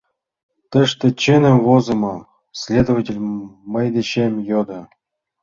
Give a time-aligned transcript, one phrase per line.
[0.71, 2.15] «Тыште чыным возымо?»—
[2.61, 3.21] следователь
[3.73, 4.81] мый дечем йодо.